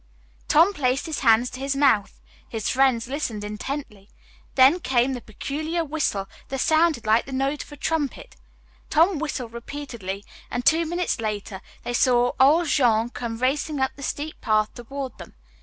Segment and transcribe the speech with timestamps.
[0.47, 2.19] Tom placed his hands to his mouth.
[2.49, 4.09] His friends listened intently.
[4.55, 8.35] Then came the peculiar whistle that sounded like the note of a trumpet.
[8.89, 14.01] Tom whistled repeatedly, and two minutes later they saw old Jean come racing up the
[14.01, 15.35] steep path toward them.